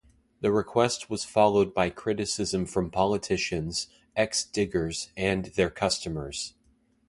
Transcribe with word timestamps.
The 0.39 0.51
request 0.51 1.11
was 1.11 1.23
followed 1.23 1.75
by 1.75 1.91
criticism 1.91 2.65
from 2.65 2.89
politicians, 2.89 3.85
ex-Diggers 4.15 5.09
and 5.15 5.45
their 5.53 5.69
customers. 5.69 6.55